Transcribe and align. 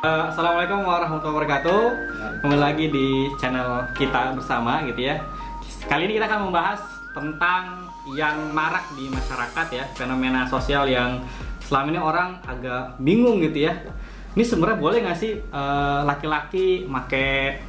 Uh, 0.00 0.32
Assalamualaikum 0.32 0.80
warahmatullahi 0.88 1.44
wabarakatuh. 1.44 1.80
Kembali 2.40 2.56
lagi 2.56 2.88
di 2.88 3.28
channel 3.36 3.84
kita 3.92 4.32
bersama 4.32 4.80
gitu 4.88 5.04
ya. 5.04 5.20
Kali 5.92 6.08
ini 6.08 6.16
kita 6.16 6.24
akan 6.24 6.48
membahas 6.48 6.80
tentang 7.12 7.84
yang 8.16 8.48
marak 8.48 8.88
di 8.96 9.12
masyarakat 9.12 9.66
ya, 9.68 9.84
fenomena 9.92 10.48
sosial 10.48 10.88
yang 10.88 11.20
selama 11.60 11.92
ini 11.92 12.00
orang 12.00 12.40
agak 12.48 12.96
bingung 12.96 13.44
gitu 13.44 13.68
ya. 13.68 13.76
Ini 14.32 14.40
sebenarnya 14.40 14.80
boleh 14.80 15.04
nggak 15.04 15.18
sih 15.20 15.36
uh, 15.52 16.00
laki-laki 16.08 16.88
make 16.88 17.60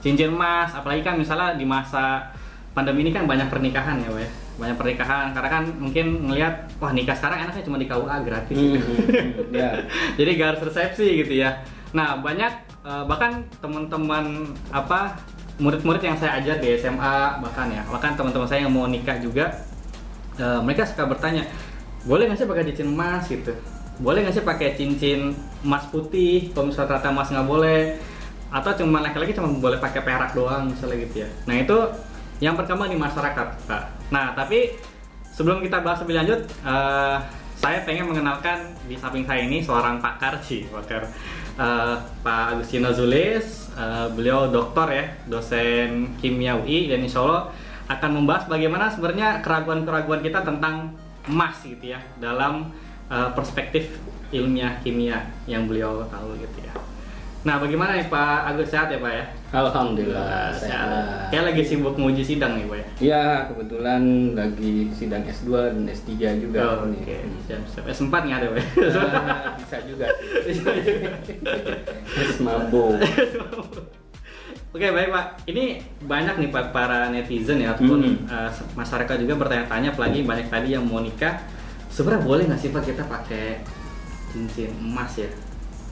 cincin 0.00 0.32
emas, 0.32 0.72
apalagi 0.72 1.04
kan 1.04 1.20
misalnya 1.20 1.52
di 1.52 1.68
masa 1.68 2.32
pandemi 2.72 3.04
ini 3.04 3.12
kan 3.12 3.28
banyak 3.28 3.52
pernikahan 3.52 4.00
ya, 4.00 4.08
Pak 4.08 4.22
ya 4.24 4.30
banyak 4.54 4.76
pernikahan 4.78 5.34
karena 5.34 5.50
kan 5.50 5.64
mungkin 5.82 6.30
ngelihat 6.30 6.78
wah 6.78 6.94
nikah 6.94 7.16
sekarang 7.18 7.42
enaknya 7.42 7.66
cuma 7.66 7.74
di 7.74 7.90
KUA 7.90 8.16
gratis 8.22 8.54
Hmm, 8.54 8.78
hmm, 8.78 9.50
ya. 9.50 9.82
jadi 10.18 10.30
gak 10.38 10.48
harus 10.54 10.62
resepsi 10.70 11.26
gitu 11.26 11.42
ya 11.42 11.58
nah 11.94 12.18
banyak 12.18 12.52
eh, 12.82 13.04
bahkan 13.06 13.46
teman-teman 13.62 14.50
apa 14.74 15.14
murid-murid 15.62 16.02
yang 16.02 16.18
saya 16.18 16.42
ajar 16.42 16.58
di 16.58 16.74
SMA 16.74 17.38
bahkan 17.38 17.70
ya 17.70 17.86
bahkan 17.86 18.18
teman-teman 18.18 18.50
saya 18.50 18.66
yang 18.66 18.74
mau 18.74 18.90
nikah 18.90 19.16
juga 19.22 19.62
eh, 20.36 20.60
mereka 20.60 20.82
suka 20.82 21.06
bertanya 21.06 21.46
boleh 22.04 22.28
nggak 22.28 22.36
sih 22.36 22.44
pakai 22.44 22.64
cincin 22.68 22.92
emas? 22.92 23.24
Gitu. 23.32 23.52
Boleh 23.96 24.28
nggak 24.28 24.36
sih 24.36 24.44
pakai 24.44 24.76
cincin 24.76 25.32
emas 25.64 25.88
putih? 25.88 26.52
Kalau 26.52 26.68
misalnya 26.68 27.00
ternyata 27.00 27.08
emas 27.16 27.28
nggak 27.32 27.48
boleh. 27.48 27.82
Atau 28.52 28.84
cuma 28.84 29.00
laki-laki 29.00 29.32
cuma 29.32 29.48
boleh 29.48 29.80
pakai 29.80 30.04
perak 30.04 30.36
doang 30.36 30.68
misalnya 30.68 31.00
gitu 31.00 31.24
ya. 31.24 31.28
Nah 31.48 31.56
itu 31.64 31.78
yang 32.42 32.58
berkembang 32.58 32.90
di 32.90 32.98
masyarakat 32.98 33.46
pak 33.66 33.82
nah 34.10 34.34
tapi 34.34 34.74
sebelum 35.30 35.62
kita 35.62 35.82
bahas 35.82 36.02
lebih 36.02 36.18
lanjut 36.18 36.40
eh, 36.66 37.16
saya 37.54 37.78
pengen 37.86 38.10
mengenalkan 38.10 38.74
di 38.84 38.98
samping 38.98 39.24
saya 39.24 39.46
ini 39.46 39.62
seorang 39.62 40.02
pakar 40.02 40.36
sih 40.42 40.66
pakar 40.68 41.06
eh, 41.58 41.96
Pak 42.22 42.58
Agustino 42.58 42.90
Zulis 42.92 43.64
Eh, 43.74 44.08
beliau 44.14 44.54
doktor 44.54 44.86
ya 44.86 45.18
dosen 45.26 46.14
kimia 46.22 46.54
UI 46.54 46.86
dan 46.86 47.02
insya 47.02 47.26
Allah 47.26 47.50
akan 47.90 48.22
membahas 48.22 48.46
bagaimana 48.46 48.86
sebenarnya 48.86 49.42
keraguan-keraguan 49.42 50.22
kita 50.22 50.46
tentang 50.46 50.94
emas 51.26 51.58
gitu 51.66 51.90
ya 51.90 51.98
dalam 52.22 52.70
eh, 53.10 53.30
perspektif 53.34 53.98
ilmiah 54.30 54.78
kimia 54.78 55.26
yang 55.50 55.66
beliau 55.66 56.06
tahu 56.06 56.38
gitu 56.38 56.62
ya. 56.62 56.70
Nah, 57.44 57.60
bagaimana 57.60 57.92
nih 57.94 58.08
Pak 58.08 58.40
Agus 58.48 58.72
sehat 58.72 58.88
ya 58.88 58.96
Pak 58.96 59.12
ya? 59.12 59.24
Alhamdulillah 59.54 60.48
sehat. 60.50 60.64
sehat. 60.64 61.28
Kayak 61.28 61.44
lagi 61.46 61.62
sibuk 61.62 61.92
menguji 61.94 62.24
sidang 62.24 62.56
nih 62.56 62.64
Pak 62.64 62.76
ya? 62.76 62.86
Ya 62.98 63.22
kebetulan 63.46 64.02
lagi 64.32 64.88
sidang 64.90 65.22
S2 65.22 65.48
dan 65.70 65.84
S3 65.84 66.10
juga. 66.40 66.58
Oh, 66.74 66.88
nih. 66.88 67.04
Oke, 67.04 67.16
siap 67.44 67.60
siap. 67.68 67.84
S4 67.84 68.08
nggak 68.24 68.38
ada 68.38 68.46
Pak? 68.48 68.56
ya? 68.56 68.64
Ah, 68.96 69.40
bisa 69.54 69.76
juga. 69.84 70.06
S 72.24 72.40
mambo. 72.40 72.96
Oke 74.74 74.90
baik 74.90 75.06
Pak, 75.08 75.26
ini 75.46 75.78
banyak 76.02 76.34
nih 76.36 76.48
Pak 76.48 76.74
para 76.74 77.06
netizen 77.06 77.60
ya 77.60 77.70
ataupun 77.70 78.00
Hmm. 78.00 78.26
eh, 78.26 78.50
masyarakat 78.74 79.16
juga 79.20 79.38
bertanya-tanya, 79.38 79.92
apalagi 79.92 80.24
banyak 80.24 80.48
tadi 80.48 80.74
yang 80.74 80.82
mau 80.82 80.98
nikah. 80.98 81.38
Sebenarnya 81.86 82.24
boleh 82.24 82.42
nggak 82.48 82.58
sih 82.58 82.72
Pak 82.72 82.82
kita 82.82 83.04
pakai 83.04 83.62
cincin 84.32 84.74
emas 84.74 85.14
ya? 85.14 85.30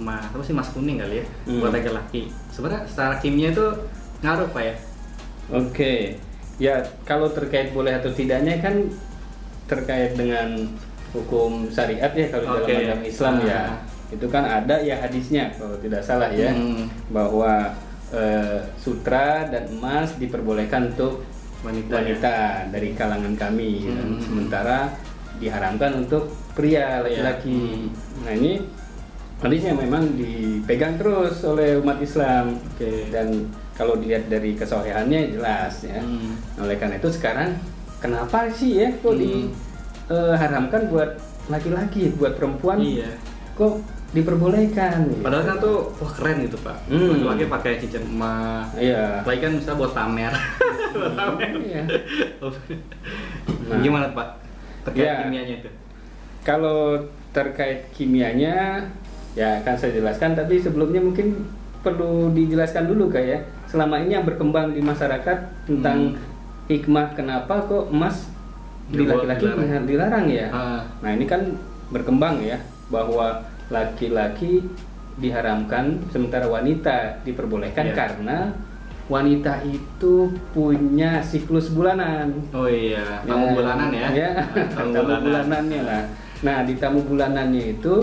Emas 0.02 0.26
apa 0.26 0.42
sih 0.42 0.50
emas 0.50 0.68
kuning 0.68 0.98
kali 0.98 1.22
ya 1.22 1.26
Hmm. 1.46 1.60
buat 1.60 1.72
laki-laki. 1.72 2.22
Sebenarnya 2.50 2.82
secara 2.84 3.14
kimia 3.16 3.48
itu 3.48 3.66
ngaruh 4.20 4.50
Pak 4.50 4.62
ya? 4.62 4.74
Oke. 5.48 5.94
Ya 6.58 6.74
kalau 7.02 7.26
terkait 7.28 7.70
boleh 7.70 7.94
atau 7.94 8.10
tidaknya 8.10 8.58
kan 8.58 8.90
terkait 9.64 10.12
dengan 10.12 10.68
hukum 11.10 11.68
syariat 11.68 12.10
ya 12.10 12.26
kalau 12.28 12.58
Oke. 12.58 12.68
dalam 12.68 12.82
agama 12.92 13.04
Islam 13.04 13.34
ya. 13.42 13.60
Ah. 13.62 13.70
Itu 14.10 14.26
kan 14.26 14.44
ada 14.44 14.76
ya 14.78 14.98
hadisnya 14.98 15.54
kalau 15.54 15.78
tidak 15.78 16.02
salah 16.02 16.28
ya 16.28 16.50
Hmm. 16.50 16.90
bahwa 17.08 17.72
eh, 18.10 18.60
sutra 18.76 19.48
dan 19.48 19.72
emas 19.72 20.12
diperbolehkan 20.16 20.92
untuk 20.92 21.24
Wanita. 21.62 21.96
wanita 21.96 22.34
dari 22.68 22.92
kalangan 22.92 23.32
kami 23.32 23.88
ya. 23.88 23.96
Hmm. 23.96 24.20
sementara 24.20 24.92
diharamkan 25.38 25.96
untuk 25.96 26.28
pria 26.52 27.00
laki-laki 27.00 27.88
nah 28.20 28.36
ini 28.36 28.60
hadisnya 29.42 29.74
memang 29.74 30.14
dipegang 30.14 30.94
terus 30.94 31.42
oleh 31.42 31.76
umat 31.76 31.98
Islam 31.98 32.54
Oke. 32.68 33.10
dan 33.10 33.46
kalau 33.72 33.96
dilihat 33.96 34.26
dari 34.26 34.54
kesohihannya 34.54 35.32
jelas 35.32 35.82
ya 35.82 35.98
Hmm. 35.98 36.38
oleh 36.56 36.76
karena 36.76 36.96
itu 36.96 37.10
sekarang 37.10 37.58
kenapa 37.98 38.46
sih 38.48 38.78
ya 38.78 38.88
kok 38.94 39.12
Hmm. 39.12 39.50
diharamkan 40.08 40.86
buat 40.88 41.10
laki-laki 41.46 42.14
buat 42.14 42.34
perempuan 42.34 42.78
Iya. 42.78 43.10
kok 43.52 43.82
diperbolehkan 44.12 45.08
gitu. 45.08 45.24
Padahal 45.24 45.44
kan 45.46 45.56
tuh 45.58 45.88
wah 45.96 46.12
keren 46.12 46.44
gitu 46.44 46.60
Pak. 46.60 46.76
Hmm. 46.84 47.16
Laki-laki 47.16 47.44
pakai 47.48 47.72
cincin 47.80 48.04
emas. 48.06 48.68
iya 48.76 49.24
Apalagi 49.24 49.40
kan 49.40 49.52
bisa 49.56 49.72
buat 49.72 49.90
pamer. 49.90 50.32
buat 50.92 51.12
pamer. 51.16 51.50
Iya. 51.58 51.82
Nah. 53.66 53.80
Gimana 53.80 54.06
Pak? 54.12 54.28
Terkait 54.84 55.02
Ya. 55.02 55.14
kimianya 55.24 55.54
itu? 55.58 55.70
Kalau 56.42 57.00
terkait 57.30 57.88
kimianya, 57.94 58.84
ya 59.32 59.60
akan 59.60 59.74
saya 59.74 59.92
jelaskan. 59.94 60.34
Tapi 60.34 60.58
sebelumnya 60.58 61.00
mungkin 61.00 61.44
perlu 61.82 62.30
dijelaskan 62.30 62.86
dulu 62.86 63.10
kayak 63.10 63.42
selama 63.66 63.98
ini 63.98 64.14
yang 64.14 64.24
berkembang 64.24 64.70
di 64.70 64.78
masyarakat 64.78 65.38
tentang 65.66 66.14
hikmah 66.66 67.10
kenapa 67.12 67.66
kok 67.66 67.90
emas 67.90 68.30
di 68.86 69.02
laki-laki 69.02 69.44
dilarang. 69.46 69.84
dilarang 69.84 70.26
ya. 70.28 70.46
Ah. 70.50 70.80
Nah 71.00 71.10
ini 71.10 71.24
kan 71.24 71.42
berkembang 71.90 72.38
ya 72.40 72.60
bahwa 72.86 73.42
laki-laki 73.68 74.62
diharamkan 75.12 76.00
sementara 76.08 76.48
wanita 76.48 77.20
diperbolehkan 77.22 77.92
Iya. 77.92 77.96
karena 77.96 78.38
wanita 79.10 79.60
itu 79.66 80.30
punya 80.54 81.20
siklus 81.20 81.68
bulanan. 81.68 82.32
Oh 82.54 82.64
iya, 82.64 83.20
tamu 83.26 83.44
Ya, 83.44 83.52
bulanan 83.52 83.88
ya. 83.92 84.06
Ya, 84.08 84.30
tamu, 84.72 84.92
tamu, 84.96 85.04
bulanan. 85.04 85.20
bulanannya 85.20 85.80
lah. 85.84 86.02
Nah, 86.42 86.56
di 86.64 86.74
tamu 86.76 87.00
bulanannya 87.04 87.76
itu 87.76 87.94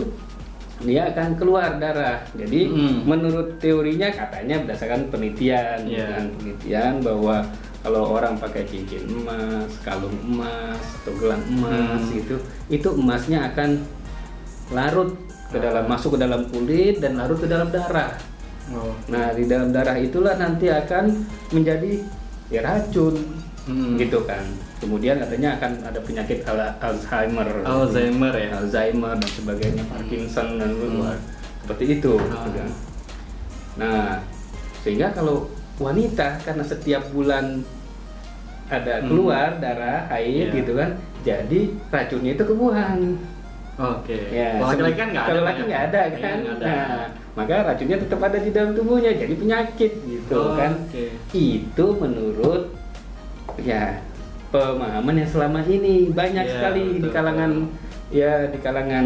dia 0.80 1.12
akan 1.12 1.36
keluar 1.36 1.76
darah. 1.76 2.24
Jadi 2.34 2.72
Hmm. 2.72 3.04
menurut 3.04 3.60
teorinya 3.60 4.08
katanya 4.10 4.64
berdasarkan 4.64 5.12
penelitian, 5.12 5.84
Iya. 5.84 6.08
dengan 6.08 6.26
penelitian 6.40 6.94
bahwa 7.04 7.36
kalau 7.80 8.04
orang 8.16 8.36
pakai 8.36 8.64
cincin 8.68 9.08
emas, 9.08 9.72
kalung 9.84 10.16
emas, 10.24 10.80
atau 11.04 11.14
gelang 11.20 11.44
emas 11.48 12.00
Hmm. 12.04 12.16
gitu, 12.16 12.36
itu 12.68 12.90
emasnya 12.96 13.52
akan 13.52 13.80
larut 14.72 15.16
ke 15.50 15.58
dalam 15.58 15.84
Ah. 15.88 15.90
masuk 15.90 16.16
ke 16.16 16.20
dalam 16.22 16.46
kulit 16.48 17.02
dan 17.02 17.18
larut 17.18 17.40
ke 17.42 17.48
dalam 17.50 17.68
darah. 17.72 18.14
Oh. 18.70 18.94
Nah, 19.10 19.34
di 19.34 19.50
dalam 19.50 19.74
darah 19.74 19.98
itulah 19.98 20.38
nanti 20.38 20.70
akan 20.70 21.10
menjadi 21.50 22.06
ya 22.54 22.62
racun 22.62 23.18
Hmm. 23.70 23.94
gitu 23.96 24.26
kan. 24.26 24.42
Kemudian 24.80 25.22
katanya 25.22 25.56
akan 25.56 25.72
ada 25.86 26.00
penyakit 26.02 26.42
Al- 26.44 26.74
Alzheimer, 26.80 27.46
Alzheimer 27.62 28.34
ya. 28.34 28.50
Alzheimer 28.58 29.14
dan 29.14 29.30
sebagainya, 29.30 29.84
Parkinson 29.86 30.58
dan 30.58 30.74
Hmm. 30.74 30.82
luar 30.98 31.18
seperti 31.62 31.86
itu. 31.96 32.14
Ah. 32.18 32.26
gitu 32.26 32.50
kan. 32.52 32.70
Nah, 33.78 34.12
sehingga 34.82 35.08
kalau 35.14 35.48
wanita 35.78 36.42
karena 36.42 36.64
setiap 36.64 37.06
bulan 37.10 37.62
ada 38.68 39.02
Hmm. 39.02 39.08
keluar 39.08 39.58
darah, 39.58 40.10
haid 40.10 40.50
Iya. 40.50 40.58
gitu 40.58 40.72
kan, 40.74 40.90
jadi 41.22 41.60
racunnya 41.88 42.32
itu 42.34 42.44
kebuang. 42.44 43.00
Oke. 43.80 44.18
Ya, 44.30 44.60
Kalau 44.60 44.76
laki-laki 44.76 44.98
kan 44.98 45.08
nggak 45.08 45.24
ada. 45.24 45.30
Kalau 45.30 45.42
Pak, 45.42 45.48
laki 45.48 45.62
ya? 45.62 45.66
nggak 45.66 45.84
ada 45.88 46.02
Iya, 46.04 46.18
kan. 46.20 46.38
nggak 46.38 46.56
ada. 46.60 46.68
Nah, 46.68 47.04
maka 47.32 47.56
racunnya 47.64 47.98
tetap 47.98 48.20
ada 48.20 48.38
di 48.38 48.50
dalam 48.52 48.72
tubuhnya, 48.76 49.12
jadi 49.16 49.34
penyakit 49.34 49.92
gitu 50.04 50.36
Oh, 50.36 50.52
kan. 50.60 50.72
Oke. 50.84 51.06
Itu 51.32 51.86
menurut 51.96 52.64
ya 53.62 54.00
pemahaman 54.50 55.16
yang 55.16 55.30
selama 55.30 55.62
ini 55.64 56.10
banyak 56.10 56.42
Iya, 56.42 56.54
sekali 56.54 56.82
di 56.90 57.00
betul, 57.00 57.14
kalangan 57.14 57.52
ya 58.10 58.50
di 58.50 58.58
kalangan 58.58 59.06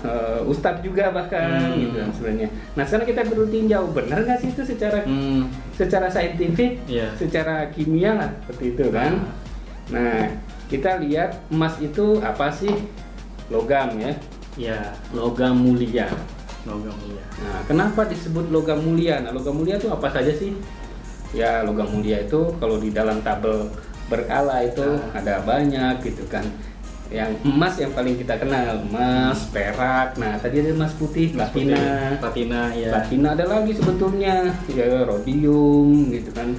eh, 0.00 0.40
ustadz 0.44 0.78
juga 0.80 1.10
bahkan 1.10 1.50
Hmm. 1.66 1.74
gitu 1.76 1.96
kan 1.98 2.10
sebenarnya. 2.12 2.48
Nah 2.72 2.84
sekarang 2.86 3.06
kita 3.08 3.20
perlu 3.24 3.46
tinjau 3.46 3.84
benar 3.90 4.22
nggak 4.22 4.38
sih 4.38 4.50
itu 4.50 4.62
secara 4.62 5.02
Hmm. 5.02 5.50
secara 5.72 6.06
saintifik, 6.06 6.86
Iya. 6.86 7.10
secara 7.14 7.66
kimia 7.68 8.14
lah 8.14 8.30
seperti 8.40 8.64
itu 8.72 8.84
kan. 8.88 9.12
Nah 9.86 10.30
kita 10.66 10.98
lihat 10.98 11.42
emas 11.48 11.78
itu 11.78 12.18
apa 12.20 12.50
sih 12.50 12.70
logam 13.46 13.94
ya, 13.96 14.14
Ya, 14.56 14.78
logam 15.10 15.52
mulia. 15.54 16.08
logam 16.62 16.90
mulia. 16.98 17.22
Nah, 17.38 17.62
kenapa 17.62 18.02
disebut 18.04 18.48
logam 18.48 18.80
mulia? 18.80 19.20
Nah, 19.20 19.30
logam 19.30 19.54
mulia 19.54 19.76
itu 19.76 19.86
apa 19.86 20.08
saja 20.08 20.32
sih? 20.32 20.50
Ya, 21.30 21.62
logam 21.62 21.86
mulia 21.86 22.18
itu 22.20 22.40
kalau 22.56 22.74
di 22.76 22.88
dalam 22.88 23.20
tabel 23.20 23.70
berkala 24.06 24.62
itu 24.62 24.82
Nah. 24.82 25.14
ada 25.14 25.34
banyak 25.40 25.94
gitu 26.02 26.24
kan. 26.26 26.44
Yang 27.06 27.38
emas 27.42 27.74
yang 27.78 27.92
paling 27.92 28.18
kita 28.18 28.34
kenal, 28.34 28.82
emas, 28.82 29.46
perak. 29.50 30.18
Nah, 30.18 30.34
tadi 30.36 30.58
ada 30.58 30.74
emas 30.74 30.90
putih, 30.92 31.30
platina. 31.30 32.18
Platina 32.18 32.74
ya. 32.74 32.90
Platina 32.90 33.28
ada 33.32 33.44
lagi 33.46 33.72
sebetulnya, 33.72 34.50
ya 34.68 35.06
rhodium 35.06 36.10
gitu 36.10 36.30
kan. 36.30 36.50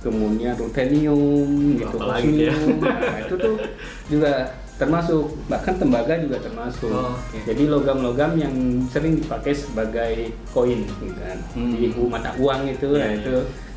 Kemudian 0.00 0.56
ruthenium 0.56 1.76
gitu, 1.76 1.96
lagi 2.00 2.48
ya? 2.48 2.56
Nah, 2.80 3.20
itu 3.20 3.34
tuh 3.36 3.60
juga 4.08 4.48
termasuk 4.80 5.36
bahkan 5.44 5.76
tembaga 5.76 6.16
juga 6.16 6.40
termasuk 6.40 6.88
Oh, 6.88 7.12
oke. 7.12 7.36
jadi 7.44 7.68
logam-logam 7.68 8.32
yang 8.32 8.56
sering 8.88 9.20
dipakai 9.20 9.52
sebagai 9.52 10.32
koin 10.56 10.88
gitu 10.88 11.12
kan 11.20 11.36
Hmm. 11.52 11.76
di 11.76 11.92
mata 12.08 12.32
uang 12.40 12.64
itu 12.64 12.88
Iya, 12.88 13.04
nah, 13.04 13.10
itu 13.12 13.34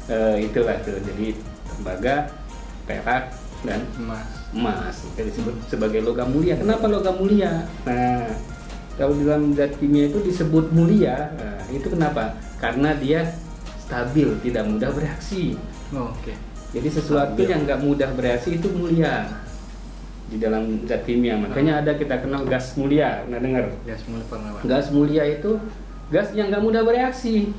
eh, 0.07 0.35
itulah 0.47 0.79
tuh 0.79 0.95
jadi 1.03 1.35
tembaga 1.67 2.15
perak 2.83 3.31
dan 3.63 3.79
Emas. 3.95 4.27
emas 4.51 4.95
itu 5.07 5.21
disebut 5.23 5.55
sebagai 5.71 6.03
logam 6.03 6.27
mulia 6.29 6.59
kenapa 6.59 6.85
logam 6.87 7.15
mulia 7.15 7.63
nah 7.87 8.27
kalau 8.93 9.17
dalam 9.17 9.55
zat 9.57 9.73
kimia 9.79 10.11
itu 10.11 10.19
disebut 10.21 10.69
mulia 10.69 11.31
nah, 11.33 11.63
itu 11.71 11.87
kenapa 11.87 12.37
karena 12.59 12.93
dia 12.99 13.25
stabil 13.79 14.29
tidak 14.43 14.67
mudah 14.67 14.89
bereaksi 14.91 15.55
Oh, 15.93 16.09
Oke. 16.09 16.33
jadi 16.73 16.89
sesuatu 16.89 17.37
Stabil. 17.37 17.53
yang 17.53 17.61
nggak 17.69 17.81
mudah 17.85 18.09
bereaksi 18.17 18.57
itu 18.57 18.65
mulia 18.73 19.29
di 20.25 20.41
dalam 20.41 20.81
zat 20.89 21.05
kimia. 21.05 21.37
Makanya 21.37 21.85
ada 21.85 21.93
kita 21.93 22.17
kenal 22.17 22.41
gas 22.49 22.73
mulia. 22.73 23.21
Pernah 23.21 23.41
dengar? 23.45 23.65
Ya 23.85 23.93
semua 23.93 24.25
pernah. 24.25 24.57
Gas 24.65 24.89
mulia 24.89 25.21
itu 25.29 25.61
gas 26.09 26.33
yang 26.33 26.49
nggak 26.49 26.65
mudah 26.65 26.81
bereaksi. 26.81 27.53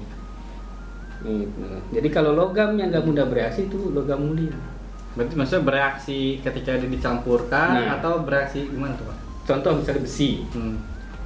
Gitu. 1.22 1.62
Jadi 1.94 2.08
kalau 2.10 2.34
logam 2.34 2.74
yang 2.74 2.90
nggak 2.90 3.06
mudah 3.06 3.24
bereaksi 3.30 3.70
itu 3.70 3.94
logam 3.94 4.18
mulia. 4.18 4.50
Berarti 5.14 5.34
maksudnya 5.34 5.62
bereaksi 5.64 6.18
ketika 6.38 6.74
dia 6.74 6.90
dicampurkan 6.90 7.68
Nah. 7.72 7.86
atau 7.96 8.20
bereaksi 8.20 8.66
gimana 8.66 8.94
tuh 8.94 9.06
Pak? 9.06 9.16
Contoh 9.44 9.70
misalnya 9.76 10.02
besi. 10.02 10.42
Hmm. 10.50 10.76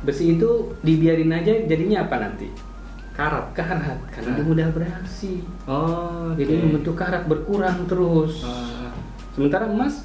Besi 0.00 0.37
itu 0.37 0.50
dibiarin 0.81 1.32
aja 1.32 1.52
jadinya 1.64 2.05
apa 2.05 2.17
nanti? 2.20 2.49
Karat. 3.12 3.50
Karat 3.50 3.99
karena 4.08 4.29
Nah. 4.29 4.37
dia 4.37 4.44
mudah 4.44 4.69
bereaksi. 4.70 5.43
Oh, 5.64 6.31
Jadi 6.35 6.52
membentuk 6.55 6.94
karat 6.94 7.25
berkurang 7.25 7.82
terus. 7.85 8.44
Ah, 8.44 8.93
Sementara 9.32 9.67
emas 9.67 10.05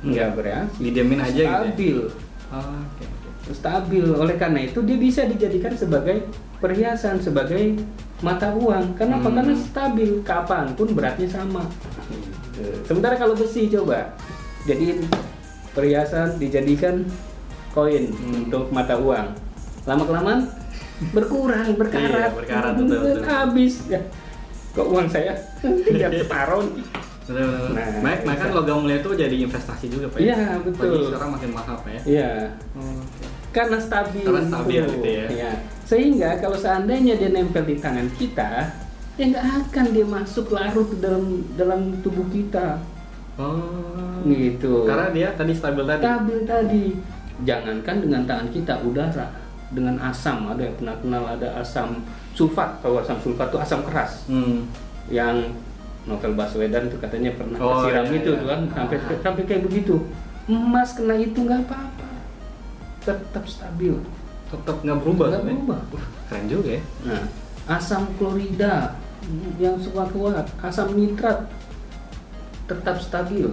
nggak 0.00 0.28
bereaksi. 0.34 0.78
Didiamin 0.80 1.18
aja 1.18 1.30
gitu 1.30 1.40
ya? 1.40 1.50
Stabil. 1.64 1.98
Oh, 2.46 2.62
Oke. 2.62 3.04
oke. 3.06 3.52
stabil. 3.52 4.04
Oleh 4.12 4.36
karena 4.36 4.60
itu 4.60 4.78
dia 4.82 4.94
bisa 4.96 5.22
dijadikan 5.22 5.70
sebagai 5.72 6.26
perhiasan, 6.58 7.18
sebagai 7.18 7.78
mata 8.18 8.50
uang. 8.50 8.94
Kenapa? 8.94 9.26
Hmm. 9.26 9.36
Karena 9.36 9.54
stabil. 9.54 10.10
Kapan 10.22 10.74
pun 10.74 10.90
beratnya 10.90 11.26
sama. 11.26 11.62
Sementara 12.82 13.14
kalau 13.14 13.32
besi 13.32 13.66
coba 13.66 14.12
jadiin 14.64 15.04
perhiasan 15.70 16.36
dijadikan 16.36 17.04
koin 17.70 18.08
Hmm. 18.08 18.44
untuk 18.44 18.68
mata 18.68 18.96
uang. 18.96 19.26
Lama 19.84 20.02
kelamaan 20.02 20.40
berkurang, 21.10 21.76
berkarat, 21.76 22.08
Iya, 22.08 22.28
berkarat, 22.32 22.72
betul, 22.74 22.98
betul. 22.98 23.22
habis. 23.22 23.74
Ya. 23.86 24.00
Kok 24.72 24.86
uang 24.88 25.06
saya 25.06 25.32
tinggal 25.84 26.10
separuh? 26.14 26.64
Nah, 27.26 27.42
Baik, 28.00 28.22
makanya 28.22 28.38
kan 28.38 28.50
logam 28.54 28.76
mulia 28.80 28.96
itu 28.96 29.10
jadi 29.10 29.36
investasi 29.42 29.90
juga 29.90 30.06
Pak. 30.08 30.18
ya? 30.18 30.30
Iya, 30.30 30.46
betul. 30.62 30.86
Apalagi 30.86 31.06
sekarang 31.10 31.30
makin 31.32 31.50
mahal 31.50 31.76
Pak 31.76 31.90
ya. 31.90 32.00
Iya. 32.06 32.30
Oke. 32.72 33.24
karena 33.50 33.78
stabil, 33.80 34.20
Karena 34.22 34.42
stabil 34.46 34.78
itu. 34.78 34.92
gitu 34.92 35.08
ya. 35.08 35.26
Iya. 35.28 35.52
Sehingga 35.82 36.30
kalau 36.38 36.54
seandainya 36.54 37.16
dia 37.16 37.30
nempel 37.30 37.64
di 37.64 37.76
tangan 37.76 38.04
kita, 38.14 38.68
ya 39.16 39.24
nggak 39.26 39.46
akan 39.64 39.86
dia 39.90 40.04
masuk 40.04 40.46
larut 40.50 40.86
ke 40.86 40.96
dalam 41.00 41.24
dalam 41.56 41.80
tubuh 42.00 42.28
kita, 42.28 42.80
Oh. 43.36 44.20
gitu. 44.24 44.84
Karena 44.84 45.12
dia 45.12 45.28
tadi 45.32 45.52
stabil 45.52 45.84
tadi. 45.84 46.00
stabil 46.00 46.38
tadi. 46.44 46.84
Jangankan 47.44 47.96
dengan 48.00 48.22
tangan 48.24 48.48
kita, 48.48 48.80
udara, 48.80 49.28
dengan 49.68 50.00
asam 50.00 50.48
ada 50.48 50.60
yang 50.60 50.72
pernah 50.74 50.96
kenal 50.96 51.24
ada 51.26 51.48
asam 51.60 52.00
sulfat. 52.32 52.80
Kalau 52.80 53.00
asam 53.00 53.20
sulfat 53.20 53.48
itu 53.48 53.58
asam 53.58 53.80
keras 53.84 54.24
Hmm. 54.24 54.64
yang 55.08 55.52
Novel 56.06 56.32
Baswedan 56.32 56.86
itu 56.86 56.96
katanya 56.96 57.34
pernah 57.34 57.58
Oh, 57.58 57.82
kesiram 57.82 58.06
iya, 58.06 58.14
itu 58.14 58.30
iya. 58.30 58.40
tuh 58.40 58.46
kan 58.46 58.60
sampai 58.70 58.96
sampai 59.20 59.42
kayak 59.44 59.62
begitu. 59.64 59.94
Emas 60.46 60.94
kena 60.94 61.18
itu 61.18 61.38
nggak 61.40 61.66
apa-apa, 61.66 62.08
tetap 63.02 63.44
stabil. 63.44 63.96
Tetap 64.46 64.76
nggak 64.80 64.98
berubah. 65.02 65.26
Nggak 65.34 65.44
berubah. 65.44 65.80
Uh, 65.90 66.04
keren 66.30 66.46
juga 66.46 66.68
ya. 66.78 66.82
Nah, 67.02 67.22
asam 67.68 68.06
klorida 68.14 68.94
yang 69.58 69.76
suka 69.80 70.04
kuat, 70.10 70.46
asam 70.62 70.94
nitrat 70.94 71.46
tetap 72.66 72.98
stabil. 72.98 73.46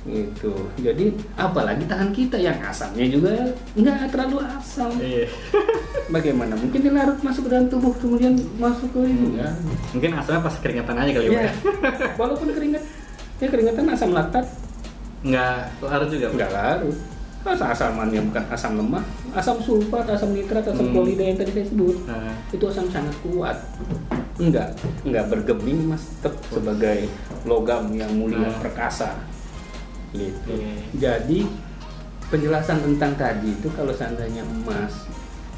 Gitu. 0.00 0.52
Jadi 0.80 1.12
apalagi 1.36 1.84
tangan 1.84 2.08
kita 2.08 2.40
yang 2.40 2.56
asamnya 2.64 3.04
juga 3.04 3.52
nggak 3.76 4.08
terlalu 4.08 4.40
asam. 4.56 4.88
Iya. 4.96 5.28
Bagaimana? 6.14 6.56
Mungkin 6.56 6.80
dilarut 6.80 7.20
masuk 7.20 7.46
ke 7.46 7.50
dalam 7.52 7.68
tubuh 7.68 7.92
kemudian 8.00 8.32
masuk 8.56 8.88
ke 8.96 9.00
ini 9.04 9.36
ya. 9.36 9.52
Mungkin 9.92 10.10
asalnya 10.16 10.40
pas 10.40 10.56
keringetan 10.56 10.96
aja 10.96 11.10
kali 11.12 11.26
ya. 11.28 11.30
Pak, 11.30 11.36
Iya. 11.36 11.52
ya. 11.52 11.52
Walaupun 12.16 12.48
keringat, 12.56 12.82
ya 13.44 13.46
keringatan 13.52 13.84
asam 13.92 14.10
laktat 14.16 14.48
Nggak 15.20 15.84
larut 15.84 16.08
juga. 16.08 16.26
Nggak 16.32 16.50
larut. 16.56 16.96
Asam 17.40 17.66
asamannya 17.66 18.20
bukan 18.28 18.44
asam 18.48 18.72
lemah, 18.76 19.00
asam 19.32 19.56
sulfat, 19.58 20.04
asam 20.06 20.30
nitrat, 20.30 20.60
asam 20.62 20.84
Hmm. 20.84 20.92
klorida 20.92 21.24
yang 21.24 21.36
tadi 21.36 21.50
saya 21.50 21.66
sebut. 21.66 21.96
Nah, 22.04 22.36
itu 22.48 22.64
asam 22.64 22.86
sangat 22.86 23.16
kuat 23.22 23.56
enggak 24.36 24.72
enggak 25.02 25.24
bergeming 25.28 25.84
mas 25.86 26.00
tetap 26.16 26.32
sebagai 26.48 27.04
logam 27.44 27.92
yang 27.92 28.08
mulia 28.10 28.48
Hmm. 28.48 28.56
perkasa 28.58 29.20
gitu 30.10 30.48
Oke. 30.50 30.96
jadi 30.96 31.38
penjelasan 32.26 32.80
tentang 32.80 33.12
tadi 33.14 33.52
itu 33.52 33.68
kalau 33.70 33.92
seandainya 33.92 34.40
emas 34.42 35.04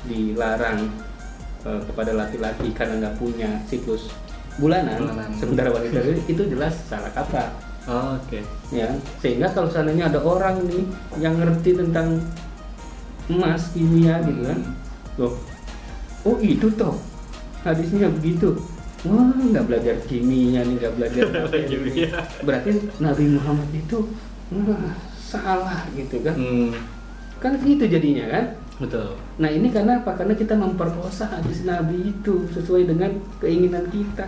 dilarang 0.02 0.90
eh, 1.62 1.81
kepada 1.81 2.11
laki-laki 2.12 2.75
karena 2.75 2.99
nggak 3.00 3.17
punya 3.17 3.62
siklus 3.64 4.11
bulanan, 4.58 4.99
Bulanan. 4.99 5.31
sementara 5.32 5.70
wanita 5.70 6.02
itu 6.29 6.43
jelas 6.44 6.75
salah 6.84 7.08
kaprah 7.08 7.55
oh, 7.88 8.19
oke. 8.19 8.40
ya 8.70 8.88
sehingga 9.19 9.50
kalau 9.50 9.69
seandainya 9.70 10.11
ada 10.11 10.20
orang 10.23 10.62
nih 10.67 10.84
yang 11.19 11.34
ngerti 11.38 11.75
tentang 11.75 12.20
emas 13.31 13.70
kimia 13.73 14.19
gitu 14.26 14.43
kan 14.44 14.58
loh 15.19 15.34
oh 16.23 16.37
itu 16.43 16.67
toh 16.75 16.94
hadisnya 17.62 18.11
begitu 18.11 18.55
wah 19.02 19.34
nggak 19.34 19.67
belajar 19.67 19.96
kimia 20.06 20.62
nih 20.62 20.75
nggak 20.79 20.94
belajar. 20.94 21.25
Kimia. 21.70 22.11
berarti 22.46 22.70
Nabi 23.02 23.25
Muhammad 23.34 23.70
itu 23.75 23.99
wah, 24.67 24.94
salah 25.19 25.87
gitu 25.94 26.23
kan 26.23 26.34
Hmm. 26.38 26.70
kan 27.43 27.58
gitu 27.58 27.82
jadinya 27.87 28.26
kan 28.31 28.44
Betul. 28.79 29.14
nah 29.38 29.46
ini 29.46 29.70
karena 29.70 30.02
apa 30.02 30.14
karena 30.14 30.34
kita 30.34 30.55
memperkosa 30.58 31.31
hadis 31.31 31.62
Nabi 31.62 32.11
itu 32.11 32.46
sesuai 32.50 32.90
dengan 32.90 33.14
keinginan 33.38 33.87
kita. 33.90 34.26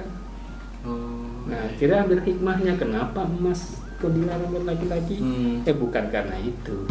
Nah, 1.44 1.64
kira 1.76 2.02
ambil 2.02 2.20
hikmahnya 2.20 2.74
kenapa 2.74 3.22
emas 3.22 3.76
kok 3.96 4.10
dilarang 4.10 4.48
buat 4.48 4.64
laki-laki? 4.64 5.20
Hmm. 5.20 5.60
Eh 5.62 5.76
bukan 5.76 6.08
karena 6.08 6.36
itu. 6.38 6.88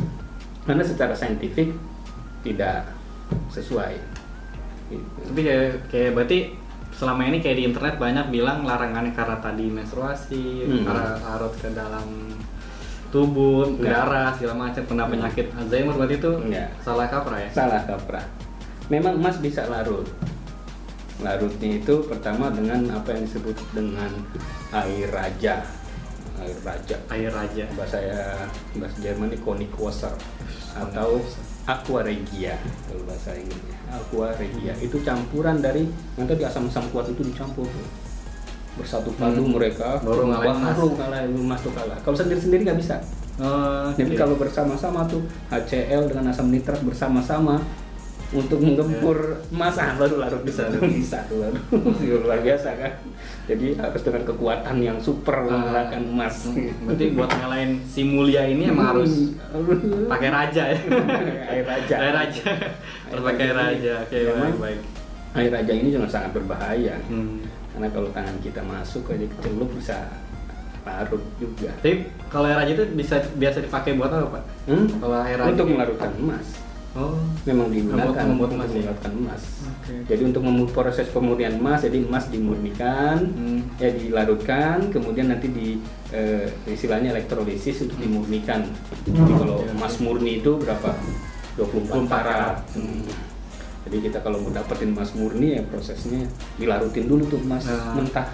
Karena 0.64 0.84
secara 0.86 1.12
saintifik 1.12 1.74
tidak 2.42 2.88
sesuai. 3.50 3.98
Gitu. 4.88 5.08
Tapi 5.26 5.42
kayak, 5.42 5.70
kayak 5.90 6.12
berarti 6.14 6.40
selama 6.94 7.26
ini 7.26 7.42
kayak 7.42 7.58
di 7.58 7.64
internet 7.66 7.96
banyak 7.98 8.26
bilang 8.30 8.62
larangannya 8.62 9.12
karena 9.12 9.42
tadi 9.42 9.66
menstruasi, 9.66 10.46
Hmm. 10.70 10.86
karena 10.86 11.18
larut 11.20 11.54
ke 11.58 11.70
dalam 11.74 12.06
tubuh, 13.10 13.66
Enggak. 13.70 13.90
darah 13.90 14.30
segala 14.34 14.70
macam, 14.70 14.82
kena 14.86 15.06
penyakit 15.06 15.46
Alzheimer 15.54 15.94
berarti 15.94 16.16
itu 16.18 16.32
Enggak. 16.40 16.70
salah 16.82 17.08
kaprah 17.10 17.40
ya? 17.42 17.50
Salah 17.50 17.82
kaprah. 17.84 18.26
Memang 18.90 19.18
emas 19.18 19.38
bisa 19.38 19.66
larut. 19.66 20.06
Larutnya 21.24 21.70
itu 21.74 21.96
pertama 22.04 22.52
dengan 22.52 22.84
apa 22.92 23.10
yang 23.10 23.24
disebut 23.24 23.56
dengan 23.72 24.12
air 24.72 25.08
raja. 25.08 25.64
Air 26.36 26.58
raja. 26.62 26.96
Air 27.08 27.32
raja. 27.32 27.64
Bahasa 27.74 27.98
ya 27.98 28.44
bahasa 28.76 28.98
Jerman 29.00 29.32
ini 29.32 29.40
Konickwasser 29.40 30.12
atau 30.74 31.22
aqua 31.64 32.02
regia 32.02 32.60
kalau 32.84 33.04
bahasa 33.06 33.32
Inggrisnya. 33.32 33.78
Aqua 33.88 34.36
regia 34.36 34.74
itu 34.78 35.00
campuran 35.00 35.58
dari 35.58 35.88
nanti 36.14 36.34
di 36.34 36.44
asam-asam 36.44 36.84
kuat 36.90 37.08
itu 37.08 37.24
dicampur 37.24 37.70
bersatu 38.74 39.14
padu 39.14 39.38
Hmm. 39.40 39.54
mereka 39.54 40.02
Baru 40.02 40.26
ngalahin 40.26 40.58
emas. 40.58 40.74
baru 40.74 40.88
ngalahin 40.98 41.32
emas 41.38 41.60
tuh 41.62 41.72
kalah 41.72 41.94
kalau 42.02 42.18
sendiri-sendiri 42.18 42.66
nggak 42.66 42.80
bisa 42.80 42.98
Oh, 43.34 43.90
jadi 43.94 44.14
oke. 44.14 44.18
kalau 44.18 44.36
bersama-sama 44.36 45.06
tuh 45.06 45.22
HCl 45.48 46.06
dengan 46.06 46.30
asam 46.30 46.50
nitrat 46.50 46.82
bersama-sama 46.82 47.62
untuk 48.34 48.60
menggempur 48.60 49.18
emas 49.48 49.76
ah, 49.76 49.94
baru 49.94 50.18
larut 50.18 50.42
bisa 50.48 50.66
bisa 50.82 51.22
tuh 51.24 51.40
baru 51.40 51.56
luar 52.20 52.40
biasa 52.40 52.70
kan 52.74 52.94
jadi 53.44 53.76
harus 53.76 54.02
dengan 54.02 54.24
kekuatan 54.24 54.76
yang 54.80 54.98
super 54.98 55.36
Ah. 55.36 55.46
mengalahkan 55.46 56.02
emas 56.02 56.50
Berarti 56.82 57.06
buat 57.12 57.30
ngalahin 57.30 57.72
si 57.84 58.02
mulia 58.04 58.44
ini 58.44 58.68
emang 58.68 58.94
harus 58.94 59.36
pakai 60.12 60.30
raja 60.30 60.64
ya? 60.68 60.80
air 61.46 61.64
raja 61.64 61.96
Air 61.96 62.14
raja. 62.16 62.50
Harus 63.06 63.24
pakai 63.24 63.48
raja. 63.52 63.94
Oke, 64.02 64.18
Memang 64.26 64.40
baik 64.56 64.60
baik. 64.60 64.80
air 65.36 65.52
raja 65.52 65.72
ini 65.72 65.88
juga 65.90 66.08
sangat 66.08 66.32
berbahaya 66.34 66.96
Hmm. 67.06 67.42
karena 67.70 67.88
kalau 67.90 68.10
tangan 68.10 68.38
kita 68.40 68.62
masuk 68.62 69.06
aja 69.08 69.26
kecelup 69.28 69.70
bisa 69.72 69.98
larut 70.84 71.24
juga 71.38 71.72
Tapi 71.76 71.92
kalau 72.28 72.46
air 72.46 72.58
raja 72.58 72.72
itu 72.74 72.86
bisa 72.94 73.16
biasa 73.34 73.58
dipakai 73.60 73.94
buat 73.94 74.10
apa, 74.10 74.28
Pak? 74.32 74.44
Hmm? 74.66 74.86
Kalau 74.96 75.18
air 75.18 75.38
raja 75.38 75.52
untuk 75.54 75.68
melarutkan 75.70 76.12
emas 76.16 76.48
Oh. 76.94 77.18
memang 77.44 77.74
digunakan 77.74 78.06
Membuat- 78.24 78.54
untuk 78.54 78.54
emas 78.54 78.70
ya? 78.70 78.78
membuatkan 78.78 79.12
emas. 79.18 79.42
Oke. 79.66 79.94
Jadi 80.06 80.22
untuk 80.24 80.42
proses 80.70 81.08
pemurnian 81.10 81.58
emas, 81.58 81.82
jadi 81.82 81.98
emas 82.00 82.30
dimurnikan, 82.30 83.18
Hmm. 83.34 83.60
ya 83.76 83.90
dilarutkan, 83.90 84.88
kemudian 84.90 85.28
nanti 85.28 85.50
di 85.50 85.68
eh, 86.10 86.46
istilahnya 86.64 87.10
elektrolisis 87.10 87.82
untuk 87.82 87.98
dimurnikan. 87.98 88.62
Jadi 89.04 89.34
kalau 89.34 89.66
emas 89.66 89.98
murni 89.98 90.38
itu 90.38 90.54
berapa? 90.56 90.94
24 91.56 92.06
24 92.06 92.06
karat. 92.08 92.62
karat. 92.62 92.78
Hmm. 92.78 93.02
Jadi 93.84 93.98
kita 94.00 94.18
kalau 94.22 94.38
mau 94.40 94.50
dapetin 94.50 94.94
emas 94.94 95.12
murni 95.12 95.58
ya 95.58 95.62
prosesnya 95.64 96.30
dilarutin 96.56 97.04
dulu 97.04 97.26
tuh 97.28 97.42
emas 97.42 97.66
Ah. 97.66 97.98
mentah. 97.98 98.30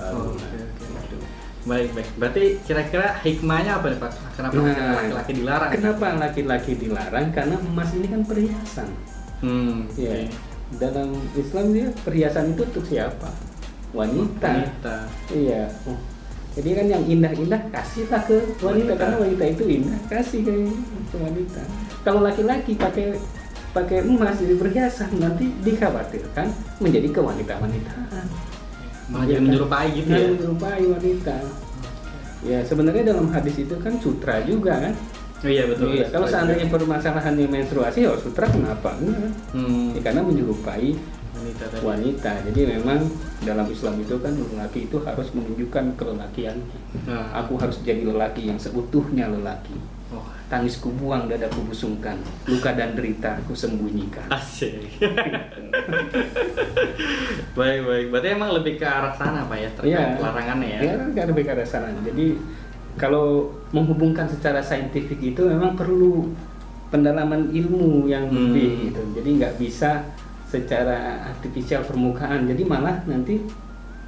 Oh, 0.00 0.32
Baru. 0.32 0.32
Baik, 1.60 1.92
baik. 1.92 2.08
Berarti 2.16 2.44
kira-kira 2.64 3.20
hikmahnya 3.20 3.76
apa 3.76 3.86
nih 3.92 3.98
Pak? 4.00 4.12
Kenapa 4.32 4.52
Nah, 4.56 4.96
laki-laki 4.96 5.32
dilarang? 5.36 5.70
Kenapa 5.76 6.06
laki-laki 6.16 6.72
dilarang? 6.72 7.26
Karena 7.36 7.56
emas 7.60 7.90
ini 7.92 8.06
kan 8.08 8.20
perhiasan. 8.24 8.88
Hmm. 9.44 9.84
Ya. 9.92 10.24
Dalam 10.80 11.12
Islam 11.36 11.66
dia 11.76 11.86
perhiasan 12.00 12.56
itu 12.56 12.62
untuk 12.64 12.84
siapa? 12.88 13.28
Wanita. 13.92 14.48
Wanita. 14.48 14.96
Iya. 15.34 15.68
Oh. 15.84 15.98
Jadi 16.50 16.68
kan 16.74 16.86
yang 16.90 17.04
indah-indah 17.06 17.62
kasihlah 17.70 18.26
ke 18.26 18.34
wanita, 18.58 18.64
Wanita. 18.66 18.92
karena 18.98 19.16
wanita 19.22 19.44
itu 19.54 19.64
indah 19.70 20.00
kasih 20.10 20.40
ke, 20.42 20.52
ke 21.12 21.16
wanita. 21.20 21.62
Kalau 22.02 22.20
laki-laki 22.26 22.74
pakai 22.74 23.14
pakai 23.70 24.02
emas 24.02 24.34
jadi 24.34 24.58
perhiasan 24.58 25.14
nanti 25.22 25.46
dikhawatirkan 25.62 26.50
menjadi 26.82 27.08
kewanita-wanitaan. 27.14 28.49
Kan? 29.10 29.42
menyerupai 29.42 29.88
gitu 29.92 30.10
ya. 30.10 30.28
menyerupai 30.30 30.82
wanita. 30.86 31.36
Ya 32.40 32.58
sebenarnya 32.64 33.04
dalam 33.12 33.26
hadis 33.34 33.54
itu 33.60 33.74
kan 33.76 33.92
sutra 34.00 34.40
juga 34.46 34.80
kan. 34.80 34.94
Oh, 35.40 35.48
iya 35.48 35.64
betul. 35.64 35.96
Iya, 35.96 36.04
kalau 36.12 36.28
seandainya 36.28 36.68
permasalahannya 36.68 37.48
menstruasi, 37.48 38.04
ya 38.04 38.12
sutra 38.20 38.44
kenapa? 38.44 38.92
Enggak. 39.00 39.32
hmm. 39.56 39.96
Ya, 39.96 40.00
karena 40.04 40.20
menyerupai 40.20 40.92
wanita 41.32 41.64
tadi. 41.72 41.80
wanita. 41.80 42.32
Jadi 42.52 42.60
memang 42.76 43.00
dalam 43.40 43.66
Islam 43.72 43.94
itu 44.04 44.20
kan 44.20 44.36
lelaki 44.36 44.84
itu 44.84 44.96
harus 45.00 45.28
menunjukkan 45.32 45.84
kelelakiannya. 45.96 46.78
Nah. 47.08 47.32
Aku 47.40 47.56
harus 47.56 47.80
jadi 47.80 48.04
lelaki 48.04 48.52
yang 48.52 48.60
seutuhnya 48.60 49.32
lelaki. 49.32 49.80
Oh, 50.12 50.28
Tangisku 50.50 50.90
buang, 50.98 51.30
dadaku 51.30 51.62
busungkan, 51.62 52.18
luka 52.44 52.74
dan 52.74 52.98
derita 52.98 53.38
aku 53.38 53.54
sembunyikan. 53.54 54.26
asik. 54.28 54.82
baik, 57.54 57.80
baik. 57.82 58.06
Berarti 58.10 58.28
emang 58.30 58.50
lebih 58.52 58.74
ke 58.74 58.86
arah 58.86 59.14
sana 59.14 59.46
Pak 59.46 59.56
ya 59.56 59.68
terkait 59.72 59.94
Iya. 59.94 60.18
larangannya 60.18 60.68
ya. 60.68 60.80
Ya, 60.82 60.94
kan 61.14 61.24
lebih 61.30 61.44
ke 61.46 61.52
arah 61.54 61.62
sana. 61.62 61.88
Jadi 62.02 62.26
kalau 62.96 63.46
menghubungkan 63.70 64.26
secara 64.26 64.58
saintifik 64.58 65.22
itu 65.22 65.42
memang 65.46 65.78
perlu 65.78 66.34
pendalaman 66.90 67.54
ilmu 67.54 68.10
yang 68.10 68.26
Hmm. 68.26 68.50
lebih 68.50 68.90
gitu. 68.90 69.02
Jadi 69.22 69.28
nggak 69.38 69.54
bisa 69.54 70.02
secara 70.50 71.30
artifisial 71.30 71.86
permukaan. 71.86 72.50
Jadi 72.50 72.66
malah 72.66 72.98
nanti 73.06 73.38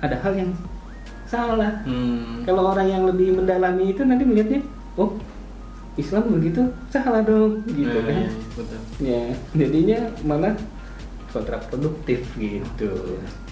ada 0.02 0.18
hal 0.18 0.34
yang 0.34 0.50
salah. 1.24 1.86
Hmm. 1.86 2.42
Kalau 2.42 2.74
orang 2.74 2.90
yang 2.90 3.06
lebih 3.06 3.38
mendalami 3.38 3.94
itu 3.94 4.02
nanti 4.02 4.26
melihatnya, 4.26 4.60
oh 4.98 5.14
Islam 5.94 6.24
begitu 6.30 6.62
salah 6.88 7.20
dong, 7.20 7.60
gitu 7.66 7.84
Nah, 7.92 8.02
kan? 8.02 8.16
iya, 8.16 8.30
betul. 8.52 8.80
Ya, 8.98 9.22
jadinya 9.54 9.98
malah 10.22 10.54
kontraproduktif 11.28 12.24
gitu. 12.36 12.90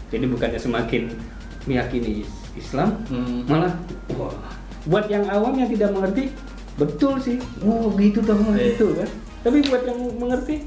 Jadi 0.08 0.24
bukannya 0.26 0.56
semakin 0.56 1.12
meyakini 1.64 2.24
Islam, 2.52 2.96
Hmm. 3.06 3.44
malah 3.46 3.72
wah, 4.10 4.32
buat 4.84 5.06
yang 5.06 5.24
awam 5.26 5.54
yang 5.54 5.68
tidak 5.68 5.92
mengerti, 5.92 6.32
betul 6.74 7.14
sih, 7.16 7.36
oh 7.60 7.92
gitu 7.94 8.20
toh 8.20 8.36
Iya. 8.50 8.72
gitu 8.72 8.96
kan. 8.96 9.08
Tapi 9.40 9.58
buat 9.64 9.82
yang 9.84 10.00
mengerti 10.16 10.64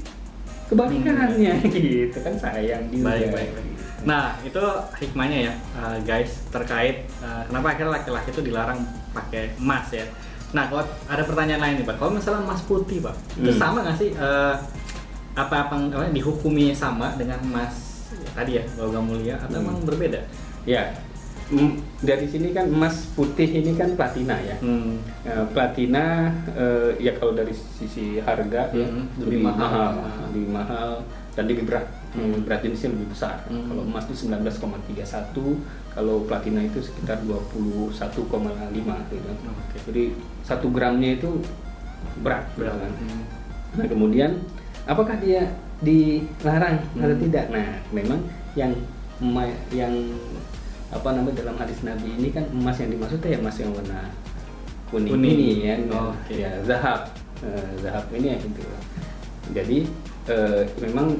kebalikannya 0.64 1.54
gitu 1.74 2.18
kan 2.18 2.34
sayang 2.34 2.88
juga. 2.88 3.12
Baik, 3.12 3.28
baik, 3.30 3.50
baik. 3.52 3.72
Nah, 4.04 4.36
itu 4.40 4.60
hikmahnya 5.00 5.38
ya, 5.48 5.52
uh, 5.74 5.96
guys, 6.02 6.44
terkait 6.50 7.08
uh, 7.18 7.40
kenapa 7.48 7.72
akhirnya 7.72 7.92
laki-laki 8.00 8.28
itu 8.30 8.42
dilarang 8.44 8.80
pakai 9.10 9.56
emas 9.56 9.86
ya. 9.90 10.04
Nah, 10.54 10.70
kalau 10.70 10.82
ada 11.04 11.22
pertanyaan 11.22 11.60
lain 11.60 11.74
nih, 11.82 11.86
Pak. 11.86 11.96
Kalau 11.98 12.12
misalnya 12.14 12.46
emas 12.46 12.62
putih, 12.62 13.02
Pak, 13.02 13.14
itu 13.34 13.50
Hmm. 13.50 13.58
sama 13.58 13.78
nggak 13.82 13.98
sih 13.98 14.10
uh, 14.14 14.54
apa-apa 15.34 15.74
apa, 15.90 16.06
dihukumi 16.08 16.70
sama 16.70 17.18
dengan 17.18 17.42
emas 17.42 17.74
ya, 18.14 18.30
tadi 18.32 18.52
ya, 18.54 18.64
logam 18.78 19.02
mulia 19.02 19.34
atau 19.36 19.58
Hmm. 19.58 19.66
emang 19.66 19.76
berbeda? 19.82 20.22
Ya, 20.62 20.94
mm, 21.50 21.74
dari 22.00 22.24
sini 22.24 22.54
kan 22.54 22.70
emas 22.70 23.10
putih 23.12 23.50
ini 23.50 23.74
kan 23.74 23.98
platina 23.98 24.38
ya. 24.38 24.54
Hmm. 24.62 25.02
Ya, 25.26 25.42
platina 25.50 26.30
eh, 26.54 27.02
ya 27.02 27.18
kalau 27.18 27.34
dari 27.34 27.50
sisi 27.50 28.22
harga 28.22 28.70
ya 28.70 28.86
Hmm, 28.86 29.10
lebih, 29.18 29.42
lebih 29.42 29.50
mahal, 29.50 29.90
mahal. 29.98 30.22
lebih 30.30 30.46
mahal 30.48 30.90
dan 31.34 31.44
lebih 31.44 31.64
berat. 31.66 31.86
Hmm. 32.14 32.30
Hmm. 32.30 32.40
Berat 32.42 32.62
jenisnya 32.62 32.90
lebih 32.90 33.10
besar. 33.10 33.42
Hmm. 33.46 33.66
Kalau 33.66 33.82
emas 33.82 34.04
itu 34.06 34.14
19,31, 34.24 35.58
kalau 35.90 36.22
platina 36.22 36.60
itu 36.62 36.78
sekitar 36.78 37.18
21,5 37.22 37.90
gitu. 39.10 39.28
Oke. 39.50 39.76
Jadi 39.90 40.02
satu 40.40 40.70
gramnya 40.70 41.14
itu 41.14 41.42
berat, 42.20 42.46
Berat. 42.54 42.74
gitu 42.74 42.80
kan. 42.80 42.92
Hmm. 42.94 43.22
Nah, 43.74 43.86
kemudian 43.86 44.30
apakah 44.84 45.18
dia 45.18 45.50
dilarang 45.80 46.78
atau 46.94 47.10
Hmm. 47.10 47.22
tidak? 47.22 47.44
Nah, 47.50 47.68
memang 47.90 48.20
yang 48.54 48.72
yang 49.68 49.90
apa 50.88 51.10
namanya 51.10 51.42
dalam 51.42 51.58
hadis 51.58 51.82
Nabi 51.82 52.06
ini 52.08 52.30
kan 52.30 52.46
emas 52.48 52.78
yang 52.78 52.90
dimaksud 52.90 53.18
ya 53.18 53.34
emas 53.36 53.58
yang 53.58 53.74
warna 53.74 54.06
kuning, 54.86 55.10
Kuning. 55.10 55.34
ini 55.34 55.66
ya, 55.66 55.74
Oh, 55.90 56.14
oke. 56.14 56.30
ya 56.30 56.50
zahab, 56.62 57.10
Eh, 57.42 57.70
zahab 57.82 58.06
ini 58.14 58.30
ya 58.30 58.36
gitu. 58.38 58.62
Jadi 59.50 59.78
eh, 60.24 60.62
memang 60.80 61.12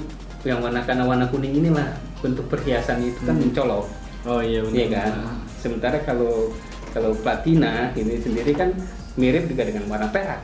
yang 0.44 0.60
warna 0.60 0.80
karena 0.80 1.02
warna 1.02 1.26
kuning 1.26 1.54
inilah 1.54 1.88
bentuk 2.18 2.46
perhiasan 2.46 3.00
itu 3.00 3.20
kan 3.20 3.34
Hmm. 3.34 3.44
mencolok, 3.44 3.84
Oh 4.24 4.40
iya 4.40 4.60
benar. 4.60 4.72
Iya 4.74 4.86
kan. 4.90 5.12
Sementara 5.54 5.96
kalau 6.00 6.52
kalau 6.90 7.12
platina 7.14 7.92
ini 7.92 8.16
sendiri 8.16 8.52
kan 8.52 8.72
mirip 9.14 9.44
juga 9.46 9.64
dengan 9.64 9.84
warna 9.86 10.08
perak. 10.08 10.40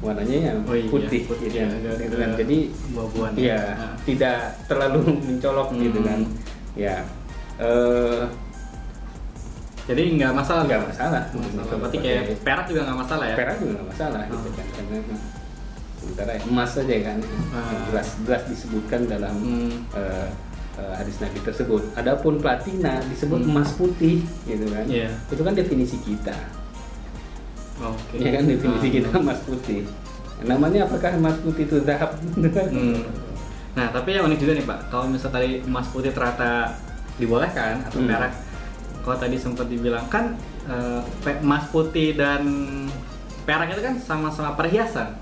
Warnanya 0.00 0.36
yang 0.46 0.58
Oh 0.64 0.72
iya, 0.72 0.88
putih, 0.88 1.20
putih, 1.24 1.46
gitu 1.46 1.60
kan. 1.60 1.68
agak- 1.74 1.98
Gitu 2.00 2.16
kan. 2.16 2.30
Jadi 2.34 2.56
buah-buahan 2.90 3.32
ya. 3.34 3.44
ya 3.46 3.60
Nah. 3.74 3.92
tidak 4.00 4.38
terlalu 4.64 5.00
mencolok 5.26 5.68
gitu 5.74 5.98
Hmm. 5.98 6.06
kan. 6.06 6.20
Ya. 6.74 6.96
Eh 7.58 8.24
Jadi 9.82 10.02
nggak 10.14 10.32
masalah. 10.32 10.62
nggak 10.64 10.82
masalah. 10.86 11.22
Masalah. 11.28 11.76
Berarti 11.76 11.98
kayak 11.98 12.22
perak 12.40 12.64
juga 12.64 12.80
nggak 12.86 12.98
masalah 12.98 13.24
ya? 13.26 13.36
perak 13.36 13.56
juga 13.58 13.72
nggak 13.74 13.88
masalah 13.90 14.20
gitu 14.22 14.38
Oh. 14.40 14.52
kan. 14.54 14.66
Karena 14.70 14.96
sementara 16.00 16.32
emas 16.40 16.72
saja 16.72 16.96
kan 17.04 17.18
Ah. 17.52 17.68
yang 17.68 17.82
jelas 17.86 18.08
jelas 18.24 18.42
disebutkan 18.46 19.04
dalam 19.04 19.34
Hmm. 19.36 19.84
eh, 19.92 20.28
hadis 20.96 21.20
Nabi 21.20 21.38
tersebut. 21.40 21.82
Adapun 21.92 22.40
platina 22.40 23.04
disebut 23.06 23.36
Hmm. 23.38 23.52
emas 23.52 23.70
putih 23.74 24.24
gitu 24.42 24.64
kan. 24.66 24.88
Iya. 24.88 25.12
Itu 25.28 25.42
kan 25.42 25.52
definisi 25.52 26.00
kita. 26.00 26.32
Oke. 27.80 28.16
Ya 28.16 28.30
kan 28.34 28.44
definisi 28.44 28.86
Ah. 28.86 28.92
kita 28.94 29.08
emas 29.14 29.40
putih. 29.42 29.84
Namanya 30.40 30.88
apakah 30.88 31.12
emas 31.12 31.36
putih 31.38 31.64
itu 31.64 31.76
zahab? 31.82 32.16
Hmm. 32.34 33.04
Nah, 33.70 33.86
tapi 33.88 34.12
yang 34.12 34.24
unik 34.24 34.40
juga 34.40 34.52
nih 34.54 34.64
Pak, 34.64 34.80
kalau 34.88 35.04
misalnya 35.06 35.36
tadi 35.36 35.50
emas 35.62 35.86
putih 35.88 36.10
ternyata 36.10 36.74
dibolehkan 37.16 37.84
atau 37.84 38.00
Hmm. 38.00 38.08
perak, 38.08 38.32
kalau 39.00 39.16
tadi 39.16 39.36
sempat 39.36 39.68
dibilang 39.68 40.08
kan 40.08 40.32
eh, 40.62 41.00
emas 41.36 41.66
putih 41.68 42.14
dan 42.14 42.40
perak 43.42 43.68
itu 43.68 43.80
kan 43.80 43.96
sama-sama 43.98 44.54
perhiasan. 44.54 45.12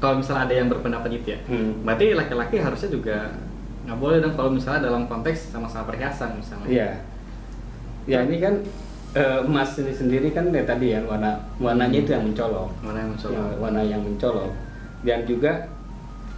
Kalau 0.00 0.16
misalnya 0.16 0.48
ada 0.48 0.54
yang 0.56 0.68
berpendapat 0.68 1.08
gitu 1.12 1.36
ya, 1.36 1.40
Hmm. 1.44 1.84
berarti 1.84 2.16
laki-laki 2.16 2.56
harusnya 2.56 2.88
juga 2.88 3.16
nggak 3.84 3.98
boleh 4.00 4.18
dong 4.20 4.32
kalau 4.32 4.50
misalnya 4.50 4.88
dalam 4.88 5.04
konteks 5.04 5.52
sama-sama 5.52 5.88
perhiasan 5.88 6.40
misalnya. 6.40 6.68
Iya. 6.68 6.90
Ya 8.08 8.18
ini 8.24 8.40
kan 8.40 8.54
eh, 9.10 9.40
emas 9.42 9.74
ini 9.76 9.90
sendiri 9.90 10.30
kan 10.30 10.48
ya 10.48 10.62
tadi 10.62 10.94
ya 10.94 11.02
warna 11.04 11.34
warnanya 11.58 11.98
Hmm. 11.98 12.04
itu 12.06 12.10
yang 12.14 12.24
mencolok. 12.30 12.68
Mana 12.80 12.98
yang 13.02 13.10
mencolok? 13.12 13.36
Ya, 13.36 13.44
warna 13.58 13.80
yang 13.82 14.00
mencolok. 14.00 14.50
Dan 15.02 15.20
juga 15.26 15.52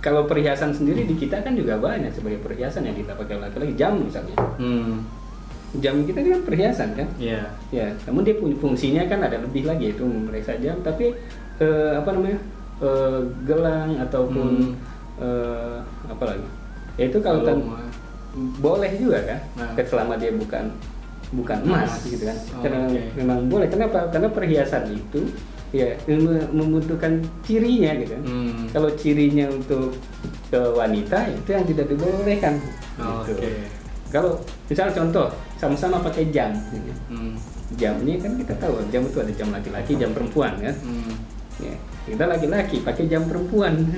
kalau 0.00 0.26
perhiasan 0.26 0.74
sendiri 0.74 1.06
di 1.06 1.14
kita 1.14 1.44
kan 1.44 1.54
juga 1.54 1.78
banyak 1.78 2.10
sebagai 2.10 2.42
perhiasan 2.42 2.82
yang 2.82 2.96
kita 2.96 3.14
pakai 3.14 3.38
laki-laki 3.38 3.78
jam 3.78 3.94
misalnya. 4.00 4.34
Hmm. 4.58 5.06
Jam 5.78 6.02
kita 6.02 6.18
kan 6.18 6.42
perhiasan 6.42 6.88
kan? 6.92 7.06
Iya. 7.16 7.44
Ya, 7.70 7.92
namun 8.04 8.24
dia 8.24 8.34
punya 8.34 8.56
fungsinya 8.56 9.06
kan 9.06 9.22
ada 9.22 9.38
lebih 9.38 9.64
lagi 9.64 9.88
yaitu 9.88 10.02
memeriksa 10.02 10.58
jam, 10.58 10.80
tapi 10.82 11.14
eh, 11.60 11.92
apa 11.94 12.08
namanya 12.10 12.40
eh, 12.82 13.20
gelang 13.42 13.96
ataupun 13.96 14.74
eh, 15.16 15.76
apa 16.04 16.24
lagi? 16.26 16.46
Ya 16.94 17.04
itu 17.06 17.18
kalau 17.18 17.40
mau- 17.46 17.78
boleh 18.58 18.96
juga 18.96 19.20
kan, 19.22 19.40
Nah. 19.54 19.76
selama 19.78 20.16
dia 20.16 20.32
bukan 20.32 20.72
bukan 21.30 21.58
emas 21.62 21.88
Emas. 21.96 22.04
gitu 22.06 22.24
kan. 22.24 22.36
Oh, 22.52 22.60
Karena 22.60 22.80
oke. 22.86 23.02
memang 23.14 23.38
boleh. 23.46 23.66
Kenapa? 23.66 24.08
Karena 24.08 24.28
perhiasan 24.28 24.84
itu 24.88 25.20
ya 25.70 25.88
mem- 26.06 26.48
membutuhkan 26.50 27.16
cirinya 27.42 27.92
gitu. 27.96 28.12
kan. 28.12 28.22
Hmm. 28.22 28.68
Kalau 28.68 28.90
cirinya 28.92 29.48
untuk 29.48 29.96
ke 30.48 30.60
wanita 30.70 31.28
itu 31.30 31.48
yang 31.48 31.64
tidak 31.64 31.86
dibolehkan. 31.88 32.60
Oh, 32.98 33.24
gitu. 33.24 33.40
Oke. 33.40 33.52
Kalau 34.08 34.36
misal 34.66 34.92
contoh 34.92 35.32
sama-sama 35.56 35.96
pakai 36.00 36.28
jam, 36.28 36.52
gitu. 36.68 36.92
Hmm. 37.08 37.32
jam 37.72 37.96
ini 38.04 38.20
kan 38.20 38.36
kita 38.36 38.52
tahu 38.58 38.84
jam 38.88 39.00
itu 39.00 39.16
ada 39.16 39.32
jam 39.32 39.48
laki-laki, 39.48 39.96
jam 39.96 40.12
perempuan 40.12 40.52
kan. 40.58 40.76
Hmm. 40.84 41.16
Ya, 41.58 41.74
kita 42.04 42.24
laki-laki 42.26 42.80
pakai 42.80 43.04
jam 43.06 43.24
perempuan. 43.24 43.92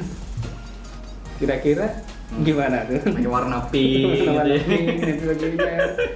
Kira-kira 1.35 1.87
gimana 2.35 2.83
tuh? 2.85 2.99
pakai 3.05 3.31
warna 3.31 3.59
pink 3.69 3.91
gitu 4.17 4.27
Warna 4.29 4.49
ya. 4.51 4.61
pink 4.61 4.87
dan 4.99 5.17
sebagainya. 5.21 5.75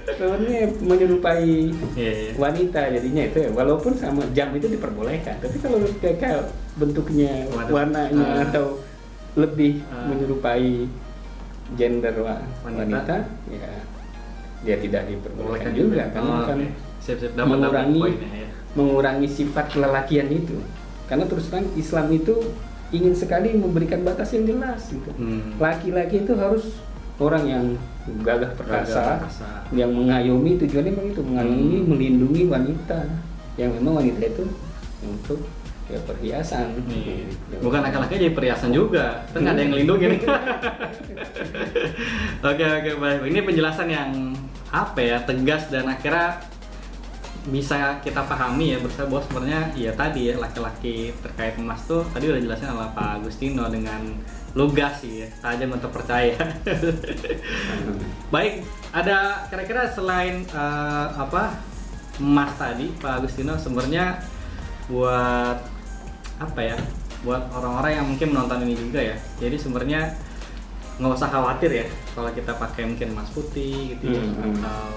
Sebenarnya 0.09 0.61
menyerupai 0.81 1.47
Iya, 1.95 2.11
iya. 2.11 2.31
wanita 2.35 2.81
jadinya 2.89 3.23
itu 3.25 3.37
ya. 3.39 3.49
Walaupun 3.51 3.93
sama 3.93 4.23
jam 4.31 4.51
itu 4.51 4.67
diperbolehkan, 4.67 5.39
tapi 5.39 5.57
kalau 5.59 5.79
kayak 6.01 6.49
bentuknya, 6.75 7.47
Waduh. 7.49 7.71
warnanya 7.71 8.25
Ah. 8.35 8.43
atau 8.43 8.83
lebih 9.35 9.79
Ah. 9.87 10.07
menyerupai 10.07 10.89
gender 11.77 12.15
wa- 12.17 12.43
Wanita. 12.63 12.79
wanita, 12.81 13.15
ya 13.47 13.69
dia 14.59 14.75
tidak 14.77 15.07
diperbolehkan 15.07 15.71
Bolehkan 15.71 15.73
juga 15.73 16.03
karena 16.11 16.31
Oh, 16.33 16.43
kan 16.43 16.57
sip. 16.99 17.15
Dapat, 17.15 17.31
dapat 17.31 17.47
mengurangi 17.47 18.01
poinnya, 18.01 18.29
ya. 18.35 18.49
mengurangi 18.73 19.27
sifat 19.29 19.65
kelelakian 19.69 20.27
itu. 20.27 20.57
Karena 21.09 21.25
terus 21.25 21.49
terang 21.49 21.65
Islam 21.73 22.05
itu 22.13 22.37
ingin 22.89 23.13
sekali 23.13 23.53
memberikan 23.53 24.01
batas 24.01 24.29
yang 24.31 24.45
jelas 24.45 24.87
gitu. 24.87 25.09
Hmm. 25.17 25.57
Laki-laki 25.57 26.21
itu 26.21 26.33
harus 26.37 26.77
orang 27.17 27.43
yang 27.45 27.65
gagah 28.21 28.53
perkasa, 28.55 29.21
yang 29.69 29.91
mengayomi 29.91 30.57
tujuannya 30.57 30.93
memang 30.93 31.09
itu 31.11 31.21
mengayomi, 31.21 31.77
Hmm. 31.81 31.87
melindungi 31.89 32.43
wanita. 32.45 32.99
Yang 33.57 33.71
memang 33.81 33.93
wanita 33.99 34.21
itu 34.23 34.43
untuk 35.03 35.39
ya 35.89 35.97
perhiasan. 36.05 36.77
Nih, 36.85 37.25
Gitu. 37.27 37.61
bukan 37.65 37.81
laki-laki 37.81 38.13
jadi 38.15 38.31
perhiasan 38.31 38.69
juga 38.69 39.25
kan 39.33 39.41
nggak 39.41 39.53
ada 39.53 39.61
yang 39.61 39.71
ngelindungin 39.73 40.09
oke 42.45 42.65
oke 42.65 42.91
baik 42.97 43.19
ini 43.25 43.39
penjelasan 43.41 43.87
yang 43.89 44.09
apa 44.69 44.99
ya 45.01 45.17
tegas 45.25 45.65
dan 45.67 45.89
akhirnya 45.89 46.37
bisa 47.47 48.03
kita 48.03 48.27
pahami 48.27 48.75
ya 48.75 48.77
bersama 48.83 49.15
bahwa 49.15 49.23
sebenarnya 49.23 49.61
ya 49.79 49.91
tadi 49.95 50.27
ya 50.27 50.35
laki-laki 50.35 51.15
terkait 51.23 51.55
emas 51.55 51.79
tuh 51.87 52.03
tadi 52.11 52.27
udah 52.27 52.41
jelasin 52.43 52.75
oleh 52.75 52.91
Pak 52.91 53.23
Agustino 53.23 53.71
dengan 53.71 54.01
lugas 54.57 54.99
sih 54.99 55.23
ya 55.23 55.27
tajam 55.39 55.71
untuk 55.71 55.93
percaya 55.95 56.35
baik 58.33 58.67
ada 58.91 59.47
kira-kira 59.47 59.87
selain 59.87 60.43
eh, 60.43 61.07
apa 61.15 61.55
emas 62.19 62.51
tadi 62.59 62.91
Pak 62.99 63.23
Agustino 63.23 63.55
sebenarnya 63.55 64.19
buat 64.91 65.57
apa 66.43 66.59
ya 66.59 66.77
buat 67.23 67.51
orang-orang 67.55 67.91
yang 67.99 68.07
mungkin 68.07 68.31
menonton 68.35 68.67
ini 68.67 68.75
juga 68.75 68.99
ya 68.99 69.15
jadi 69.39 69.55
sebenarnya 69.55 70.01
nggak 70.99 71.15
usah 71.15 71.31
khawatir 71.31 71.71
ya 71.71 71.85
kalau 72.11 72.27
kita 72.35 72.51
pakai 72.59 72.83
mungkin 72.83 73.15
emas 73.15 73.31
putih 73.31 73.95
gitu 73.95 74.11
ya 74.11 74.19
Hmm, 74.19 74.35
hmm. 74.35 74.55
atau 74.59 74.87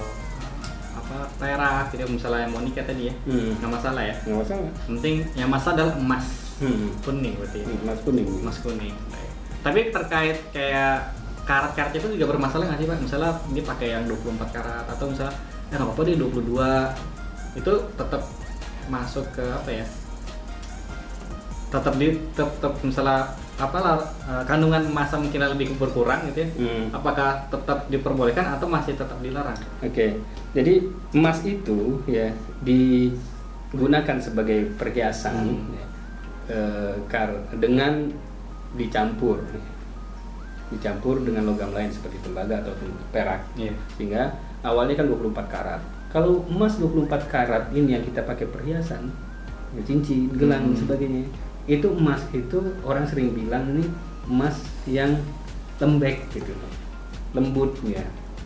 apa 1.12 1.24
perak 1.36 1.84
gitu 1.90 2.08
misalnya 2.08 2.46
mau 2.46 2.58
nikah 2.58 2.82
tadi 2.82 3.06
ya 3.06 3.14
Hmm. 3.22 3.52
nggak 3.54 3.70
masalah 3.70 4.02
ya 4.02 4.16
Nggak 4.18 4.38
masalah. 4.40 4.70
Penting 4.86 5.14
yang 5.34 5.48
masalah 5.48 5.74
adalah 5.76 5.94
emas 5.94 6.24
Hmm. 6.56 6.88
kuning 7.00 7.34
berarti 7.36 7.58
ya. 7.58 7.66
Emas 7.76 7.98
kuning. 8.00 8.26
emas 8.38 8.56
kuning 8.58 8.94
Baik. 9.06 9.30
tapi 9.60 9.80
terkait 9.90 10.36
kayak 10.50 10.96
karat-karat 11.42 11.92
itu 11.92 12.06
juga 12.12 12.26
bermasalah 12.28 12.64
nggak 12.64 12.78
sih 12.78 12.86
pak 12.86 12.98
misalnya 12.98 13.30
dia 13.48 13.64
pakai 13.64 13.88
yang 13.90 14.04
24 14.06 14.48
karat 14.50 14.86
atau 14.88 15.04
misalnya 15.06 15.34
ya 15.68 15.74
nggak 15.74 15.88
apa-apa 15.88 16.02
deh 16.04 16.16
22 16.16 16.94
itu 17.54 17.72
tetap 17.92 18.22
masuk 18.88 19.26
ke 19.30 19.42
apa 19.42 19.70
ya 19.72 19.86
tetap 21.68 21.94
di 21.96 22.06
tetap, 22.30 22.50
tetap 22.54 22.74
misalnya 22.80 23.20
apa 23.54 23.78
lah 23.78 23.96
eh, 24.24 24.42
kandungan 24.44 24.80
masa 24.88 25.16
mungkin 25.16 25.38
lebih 25.38 25.76
berkurang 25.76 26.24
gitu 26.28 26.40
ya 26.40 26.48
Hmm. 26.56 26.84
apakah 26.90 27.46
tetap 27.46 27.84
diperbolehkan 27.86 28.56
atau 28.56 28.66
masih 28.66 28.94
tetap 28.94 29.18
dilarang 29.18 29.56
Oke, 29.78 30.18
jadi 30.50 30.74
emas 31.12 31.44
itu 31.44 32.00
ya 32.04 32.32
digunakan 32.62 34.16
sebagai 34.18 34.72
perhiasan 34.74 35.34
Hmm. 35.52 35.72
ya, 35.72 35.84
eh, 36.48 36.94
kar- 37.06 37.44
dengan 37.54 38.08
dicampur, 38.72 39.36
dicampur 40.68 41.20
dengan 41.20 41.44
logam 41.44 41.70
lain 41.70 41.92
seperti 41.92 42.16
tembaga 42.20 42.56
atau 42.58 42.72
perak, 43.10 43.44
Iya. 43.52 43.76
sehingga 43.92 44.32
awalnya 44.62 44.96
kan 44.96 45.06
24 45.06 45.46
karat. 45.46 45.80
Kalau 46.08 46.44
emas 46.46 46.76
24 46.76 47.28
karat 47.28 47.68
ini 47.70 47.92
yang 47.92 48.02
kita 48.02 48.24
pakai 48.24 48.48
perhiasan, 48.48 49.12
ya, 49.72 49.82
cincin, 49.82 50.32
gelang 50.32 50.64
dan 50.64 50.72
Hmm. 50.72 50.80
sebagainya, 50.80 51.24
itu 51.70 51.86
emas 51.94 52.22
itu 52.34 52.58
orang 52.82 53.06
sering 53.06 53.34
bilang 53.34 53.70
ini 53.74 53.86
emas 54.26 54.58
yang 54.86 55.14
lembek 55.78 56.26
gitu, 56.34 56.54
lembut 57.34 57.74
ya. 57.86 58.02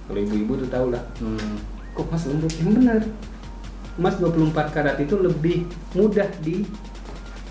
Kalau 0.06 0.20
ibu-ibu 0.22 0.52
tuh 0.62 0.68
tahu 0.70 0.86
lah, 0.94 1.02
hmm. 1.20 1.56
kok 1.96 2.06
emas 2.08 2.24
lembut? 2.28 2.52
Yang 2.60 2.70
benar. 2.80 3.00
Emas 3.96 4.14
24 4.20 4.74
karat 4.76 4.96
itu 5.00 5.14
lebih 5.16 5.56
mudah 5.96 6.28
di 6.44 6.64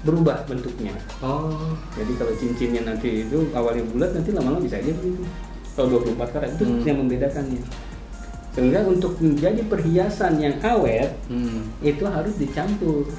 berubah 0.06 0.46
bentuknya. 0.46 0.94
Oh. 1.26 1.74
Jadi 1.98 2.14
kalau 2.22 2.34
cincinnya 2.38 2.86
nanti 2.86 3.26
itu 3.26 3.50
awalnya 3.58 3.82
bulat 3.90 4.14
nanti 4.14 4.30
lama-lama 4.30 4.62
bisa 4.62 4.78
aja 4.78 4.94
begitu. 4.94 5.26
Kalau 5.74 6.00
24 6.00 6.30
karat 6.32 6.50
itu 6.56 6.64
Hmm. 6.64 6.86
yang 6.86 6.98
membedakannya. 7.02 7.62
Sehingga 8.56 8.88
untuk 8.88 9.20
menjadi 9.20 9.60
perhiasan 9.68 10.40
yang 10.40 10.56
awet 10.64 11.12
hmm. 11.28 11.84
itu 11.84 12.06
harus 12.08 12.38
dicampur 12.40 13.10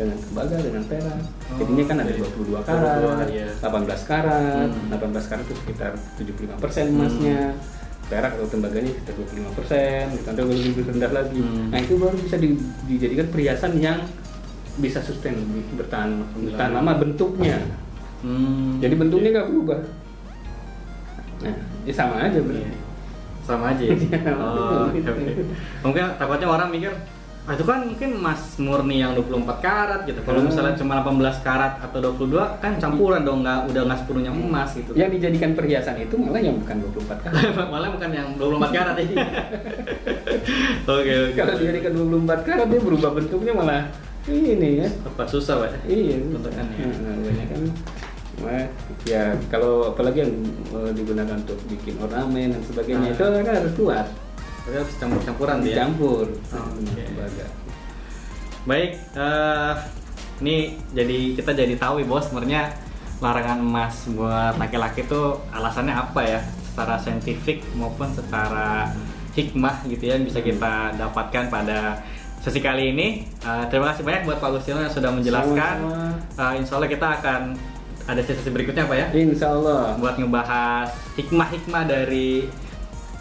dengan 0.00 0.16
tembaga 0.18 0.56
dengan 0.56 0.82
perak 0.84 1.20
Oh, 1.20 1.56
jadinya 1.58 1.84
kan 1.84 1.96
ada 1.98 2.12
oke. 2.12 2.20
22 2.40 2.62
karat 2.62 2.96
22, 2.96 3.28
iya. 3.28 3.46
18 3.54 4.02
karat 4.06 4.68
Hmm. 4.70 4.88
18 4.90 5.28
karat 5.28 5.44
itu 5.44 5.54
sekitar 5.56 5.90
75% 6.16 6.88
emasnya 6.88 7.38
perak 8.06 8.32
atau 8.32 8.48
tembaganya 8.48 8.90
sekitar 8.90 9.14
25% 9.14 10.06
gitu. 10.12 10.26
atau 10.26 10.42
lebih 10.44 10.82
rendah 10.84 11.12
lagi 11.12 11.38
Hmm. 11.38 11.68
nah 11.68 11.78
itu 11.78 11.94
baru 11.94 12.16
bisa 12.16 12.36
di- 12.36 12.58
dijadikan 12.86 13.26
perhiasan 13.28 13.72
yang 13.76 13.98
bisa 14.76 14.98
sustain 14.98 15.36
bertahan 15.74 16.10
bertahan 16.40 16.72
lama 16.72 16.92
bentuknya 16.96 17.60
Hmm. 18.20 18.78
jadi 18.78 18.94
bentuknya 18.94 19.30
nggak 19.32 19.48
berubah 19.48 19.80
nah 21.40 21.54
ya 21.82 21.92
sama 21.92 22.14
aja 22.20 22.38
berarti 22.38 22.62
Iya. 22.62 22.72
sama 23.42 23.64
aja 23.68 23.82
ya? 23.82 23.94
oh, 24.36 24.86
oke. 24.86 25.24
mungkin 25.82 26.02
takutnya 26.14 26.48
orang 26.48 26.68
mikir 26.68 26.92
ah 27.40 27.52
itu 27.52 27.64
kan 27.64 27.82
mungkin 27.82 28.10
emas 28.14 28.40
murni 28.56 29.00
yang 29.00 29.12
24 29.12 29.58
karat 29.58 30.00
gitu. 30.04 30.20
Kalau 30.20 30.38
Hmm. 30.38 30.48
misalnya 30.48 30.74
cuma 30.74 31.00
18 31.00 31.40
karat 31.40 31.72
atau 31.80 31.98
22 31.98 32.60
kan 32.60 32.76
campuran 32.76 33.20
dong 33.20 33.40
nggak 33.40 33.66
udah 33.66 33.82
nggak 33.84 33.98
sepenuhnya 33.98 34.30
emas 34.30 34.70
gitu. 34.72 34.92
Yang 34.92 35.10
dijadikan 35.18 35.50
perhiasan 35.52 35.96
itu 35.98 36.14
malah 36.14 36.38
yang 36.38 36.56
bukan 36.56 36.76
24 36.84 37.18
karat. 37.24 37.42
Malah 37.72 37.88
bukan 37.90 38.10
yang 38.10 38.28
24 38.36 38.70
karat 38.70 38.94
ya 38.94 39.04
oke 40.86 41.10
oke. 41.10 41.32
Kalau 41.32 41.52
dijadikan 41.56 41.92
24 41.92 42.46
karat 42.46 42.66
dia 42.66 42.80
berubah 42.80 43.10
bentuknya 43.12 43.52
malah 43.52 43.82
ini 44.26 44.84
ya. 44.84 44.88
Apa 45.02 45.24
susah 45.26 45.64
pak? 45.64 45.80
Iya, 45.84 46.20
bentukannya. 46.22 46.86
Nah, 47.02 47.14
banyak 47.18 47.46
kan. 47.46 47.62
Ya 49.04 49.36
kalau 49.48 49.92
apalagi 49.92 50.24
yang 50.24 50.32
eh, 50.72 50.90
digunakan 50.94 51.36
untuk 51.36 51.60
bikin 51.68 52.00
ornamen 52.00 52.56
dan 52.56 52.62
sebagainya 52.62 53.12
Nah. 53.12 53.16
itu 53.16 53.24
kan 53.44 53.54
harus 53.54 53.74
kuat 53.76 54.06
Tapi 54.60 54.74
harus 54.76 54.94
campur-campuran 54.96 55.56
dia 55.60 55.82
dicampur 55.82 56.26
Oh, 56.52 56.64
Hmm, 56.68 56.84
tembaga. 56.92 57.46
Baik, 58.60 58.90
eh 59.16 59.74
ini 60.40 60.56
jadi 60.92 61.18
kita 61.34 61.52
jadi 61.52 61.74
tahu 61.76 62.00
ya 62.00 62.06
bos 62.06 62.28
sebenarnya 62.28 62.72
larangan 63.20 63.60
emas 63.60 64.08
buat 64.08 64.56
laki-laki 64.56 65.04
itu 65.04 65.20
alasannya 65.50 65.92
apa 65.92 66.20
ya? 66.22 66.40
Secara 66.70 66.96
saintifik 66.96 67.64
maupun 67.74 68.08
secara 68.10 68.88
hikmah 69.32 69.84
gitu 69.86 70.08
ya 70.08 70.16
yang 70.16 70.24
bisa 70.24 70.40
kita 70.40 70.92
dapatkan 70.94 71.48
pada 71.48 72.00
sesi 72.40 72.60
kali 72.60 72.92
ini. 72.92 73.08
Eh, 73.40 73.64
terima 73.68 73.92
kasih 73.92 74.02
banyak 74.02 74.22
buat 74.24 74.38
Pak 74.38 74.48
Agustino 74.50 74.80
yang 74.80 74.92
sudah 74.92 75.10
menjelaskan. 75.12 75.76
Eh, 76.36 76.52
insya 76.56 76.76
Allah 76.76 76.88
kita 76.88 77.06
akan 77.20 77.40
ada 78.06 78.20
sesi 78.20 78.48
berikutnya 78.48 78.88
Pak 78.88 78.96
ya 78.96 79.06
Insya 79.14 79.54
Allah 79.54 79.94
buat 79.94 80.16
ngebahas 80.16 80.88
hikmah-hikmah 81.14 81.84
dari 81.86 82.48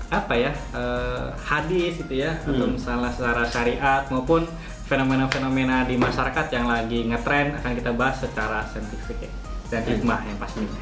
apa 0.09 0.33
ya 0.33 0.51
eh, 0.73 1.27
hadis 1.37 2.01
gitu 2.01 2.25
ya 2.25 2.33
atau 2.33 2.65
Hmm. 2.65 2.73
misalnya 2.73 3.13
secara 3.13 3.45
syariat 3.45 4.03
maupun 4.09 4.41
fenomena-fenomena 4.89 5.85
di 5.85 5.95
masyarakat 5.95 6.49
yang 6.49 6.65
lagi 6.65 7.05
ngetren 7.05 7.53
akan 7.61 7.71
kita 7.77 7.93
bahas 7.93 8.17
secara 8.17 8.65
saintifik 8.65 9.21
ya 9.21 9.31
dan 9.69 9.85
Hmm. 9.85 9.89
hikmah 9.93 10.19
yang 10.25 10.37
pastinya. 10.41 10.73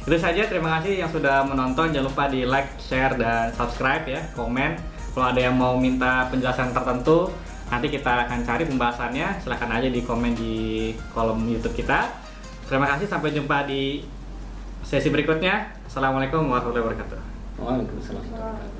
Itu 0.00 0.16
saja 0.16 0.48
terima 0.48 0.80
kasih 0.80 1.04
yang 1.04 1.12
sudah 1.12 1.44
menonton 1.44 1.92
jangan 1.92 2.08
lupa 2.08 2.24
di 2.32 2.48
like, 2.48 2.72
share 2.80 3.20
dan 3.20 3.52
subscribe 3.52 4.08
ya, 4.08 4.24
komen. 4.32 4.80
Kalau 5.12 5.26
ada 5.28 5.36
yang 5.44 5.52
mau 5.52 5.76
minta 5.76 6.24
penjelasan 6.32 6.72
tertentu 6.72 7.28
nanti 7.68 7.86
kita 7.92 8.26
akan 8.26 8.42
cari 8.42 8.64
pembahasannya 8.64 9.44
silahkan 9.44 9.70
aja 9.76 9.92
di 9.92 10.00
komen 10.00 10.32
di 10.32 10.54
kolom 11.12 11.44
YouTube 11.44 11.76
kita. 11.76 12.08
Terima 12.64 12.88
kasih 12.96 13.12
sampai 13.12 13.36
jumpa 13.36 13.68
di 13.68 14.00
sesi 14.80 15.12
berikutnya. 15.12 15.68
Assalamualaikum 15.84 16.48
warahmatullahi 16.48 16.96
wabarakatuh. 16.96 17.29
Waalaikumsalam 17.60 18.24
warahmatullahi 18.24 18.40
wabarakatuh. 18.40 18.79